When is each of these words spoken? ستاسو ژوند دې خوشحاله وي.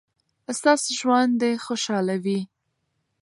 ستاسو 0.59 0.89
ژوند 0.99 1.31
دې 1.41 1.51
خوشحاله 1.65 2.15
وي. 2.23 2.39